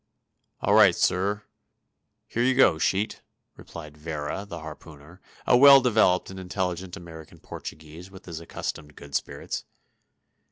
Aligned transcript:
"All 0.61 0.73
right, 0.73 0.95
sir; 0.95 1.43
here 2.25 2.41
you 2.41 2.55
go, 2.55 2.79
sheet," 2.79 3.21
replied 3.55 3.95
Vera, 3.95 4.45
the 4.49 4.57
harpooner, 4.61 5.21
a 5.45 5.55
well 5.55 5.79
developed 5.79 6.31
and 6.31 6.39
intelligent 6.39 6.97
American 6.97 7.37
Portuguese, 7.37 8.09
with 8.09 8.25
his 8.25 8.39
accustomed 8.39 8.95
good 8.95 9.13
spirits. 9.13 9.63